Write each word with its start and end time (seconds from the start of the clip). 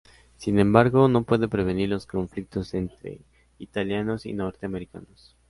Sin 0.35 0.57
embargo, 0.57 1.07
no 1.09 1.25
puede 1.25 1.47
prevenir 1.47 1.89
los 1.89 2.07
conflictos 2.07 2.73
entre 2.73 3.21
italianos 3.59 4.25
y 4.25 4.33
norteamericanos. 4.33 5.37